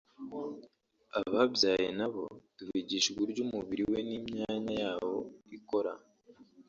[1.19, 2.23] Ababyaye nabo
[2.55, 5.17] tubigisha uburyo umubiri we n’imyanya yawo
[5.57, 5.93] ikora